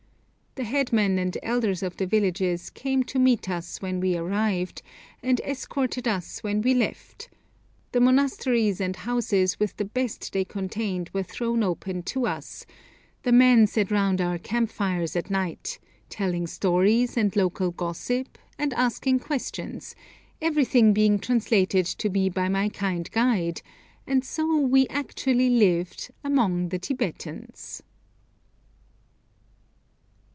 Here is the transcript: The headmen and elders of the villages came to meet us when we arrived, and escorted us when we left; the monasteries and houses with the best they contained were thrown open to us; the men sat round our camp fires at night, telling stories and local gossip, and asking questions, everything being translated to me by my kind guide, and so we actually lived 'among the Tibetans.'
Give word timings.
The 0.55 0.65
headmen 0.65 1.17
and 1.17 1.37
elders 1.41 1.81
of 1.81 1.95
the 1.95 2.05
villages 2.05 2.69
came 2.69 3.03
to 3.03 3.17
meet 3.17 3.49
us 3.49 3.81
when 3.81 4.01
we 4.01 4.17
arrived, 4.17 4.81
and 5.23 5.39
escorted 5.45 6.09
us 6.09 6.43
when 6.43 6.61
we 6.61 6.73
left; 6.73 7.29
the 7.93 8.01
monasteries 8.01 8.81
and 8.81 8.97
houses 8.97 9.61
with 9.61 9.77
the 9.77 9.85
best 9.85 10.33
they 10.33 10.43
contained 10.43 11.09
were 11.13 11.23
thrown 11.23 11.63
open 11.63 12.03
to 12.03 12.27
us; 12.27 12.65
the 13.23 13.31
men 13.31 13.65
sat 13.65 13.91
round 13.91 14.19
our 14.19 14.37
camp 14.37 14.69
fires 14.71 15.15
at 15.15 15.29
night, 15.29 15.79
telling 16.09 16.45
stories 16.47 17.15
and 17.15 17.33
local 17.37 17.71
gossip, 17.71 18.37
and 18.59 18.73
asking 18.73 19.19
questions, 19.19 19.95
everything 20.41 20.91
being 20.91 21.17
translated 21.17 21.85
to 21.85 22.09
me 22.09 22.27
by 22.27 22.49
my 22.49 22.67
kind 22.67 23.09
guide, 23.11 23.61
and 24.05 24.25
so 24.25 24.57
we 24.57 24.85
actually 24.89 25.49
lived 25.49 26.11
'among 26.25 26.67
the 26.69 26.77
Tibetans.' 26.77 27.81